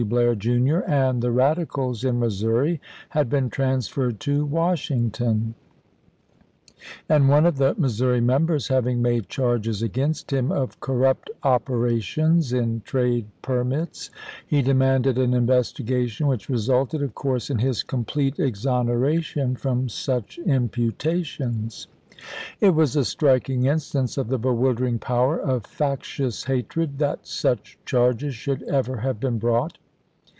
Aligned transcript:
Blair, 0.01 0.33
Jr., 0.33 0.77
and 0.87 1.21
the 1.21 1.31
radicals 1.31 2.03
in 2.03 2.19
Missouri 2.19 2.81
had 3.09 3.29
been 3.29 3.51
transferred 3.51 4.19
to 4.21 4.45
Washington; 4.47 5.53
and 7.07 7.29
one 7.29 7.45
of 7.45 7.57
the 7.57 7.75
Missouri 7.77 8.19
members 8.19 8.67
having 8.69 8.99
made 9.03 9.29
charges 9.29 9.83
against 9.83 10.33
him 10.33 10.51
of 10.51 10.79
corrupt 10.79 11.29
operations 11.43 12.51
in 12.51 12.81
trade 12.81 13.27
permits, 13.43 14.09
he 14.47 14.63
demanded 14.63 15.19
an 15.19 15.35
investigation, 15.35 16.25
which 16.25 16.49
resulted, 16.49 17.03
of 17.03 17.13
course, 17.13 17.51
in 17.51 17.59
his 17.59 17.83
complete 17.83 18.39
exoneration 18.39 19.55
from 19.55 19.87
such 19.87 20.39
im 20.47 20.67
putations. 20.67 21.85
It 22.59 22.71
was 22.73 22.95
a 22.95 23.05
striking 23.05 23.65
instance 23.65 24.17
of 24.17 24.29
the 24.29 24.39
bewildering 24.39 24.97
power 24.97 25.37
of 25.39 25.67
factious 25.67 26.45
hatred 26.45 26.97
that 26.97 27.27
such 27.27 27.77
charges 27.85 28.33
should 28.33 28.63
ever 28.63 28.97
have 28.97 29.19
been 29.19 29.37
brought. 29.37 29.77